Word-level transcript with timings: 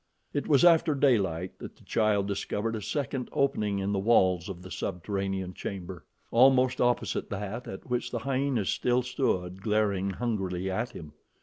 It 0.33 0.47
was 0.47 0.65
after 0.65 0.95
daylight 0.95 1.59
that 1.59 1.75
the 1.75 1.83
child 1.83 2.25
discovered 2.27 2.75
a 2.75 2.81
second 2.81 3.29
opening 3.31 3.77
in 3.77 3.91
the 3.91 3.99
walls 3.99 4.49
of 4.49 4.63
the 4.63 4.71
subterranean 4.71 5.53
chamber, 5.53 6.05
almost 6.31 6.81
opposite 6.81 7.29
that 7.29 7.67
at 7.67 7.87
which 7.87 8.09
the 8.09 8.17
hyenas 8.17 8.69
still 8.71 9.03
stood 9.03 9.61
glaring 9.61 10.09
hungrily 10.09 10.71
at 10.71 10.89
him. 10.89 11.13